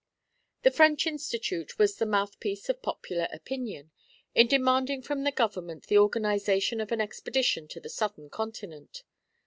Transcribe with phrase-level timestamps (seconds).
[0.63, 3.91] The French Institute was the mouthpiece of popular opinion,
[4.33, 9.03] in demanding from the government the organization of an expedition to the southern continent.